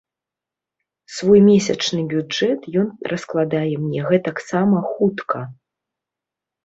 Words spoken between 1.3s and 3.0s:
месячны бюджэт ён